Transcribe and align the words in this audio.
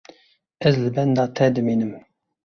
Ez 0.69 0.71
li 0.83 0.89
benda 0.95 1.25
te 1.41 1.49
dimînim. 1.59 1.93